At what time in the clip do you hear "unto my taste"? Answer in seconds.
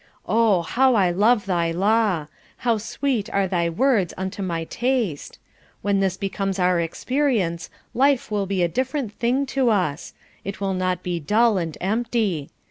4.17-5.37